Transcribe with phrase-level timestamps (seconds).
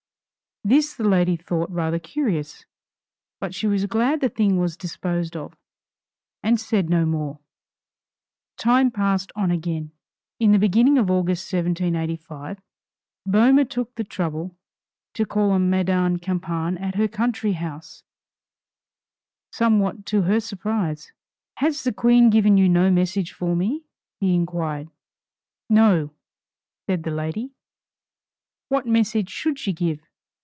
[0.63, 2.65] This the lady thought rather curious,
[3.39, 5.57] but she was glad the thing was disposed of,
[6.43, 7.39] and said no more.
[8.57, 9.91] Time passed on again.
[10.39, 12.61] In the beginning of August 1785,
[13.25, 14.55] Boehmer took the trouble
[15.15, 18.03] to call on Madame Campan at her country house,
[19.51, 21.11] somewhat to her surprise.
[21.57, 23.83] "Has the Queen given you no message for me?"
[24.19, 24.91] he inquired.
[25.71, 26.13] "No!"
[26.87, 27.49] said the lady;
[28.69, 30.01] "What message should she give?"